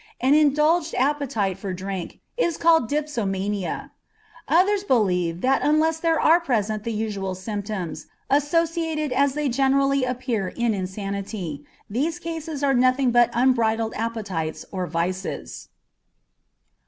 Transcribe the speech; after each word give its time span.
An 0.19 0.33
indulged 0.33 0.95
appetite 0.95 1.59
for 1.59 1.73
drink 1.73 2.21
is 2.35 2.57
called 2.57 2.89
dipsomania. 2.89 3.91
Others 4.47 4.83
believe 4.85 5.41
that 5.41 5.61
unless 5.61 5.99
there 5.99 6.19
are 6.19 6.39
present 6.39 6.83
the 6.83 6.91
usual 6.91 7.35
symptoms, 7.35 8.07
associated 8.27 9.11
as 9.11 9.35
they 9.35 9.47
generally 9.47 10.03
appear 10.03 10.47
in 10.47 10.73
insanity, 10.73 11.63
these 11.87 12.17
cases 12.17 12.63
are 12.63 12.73
nothing 12.73 13.11
but 13.11 13.29
unbridled 13.35 13.93
appetites 13.95 14.65
or 14.71 14.87
vices. 14.87 15.69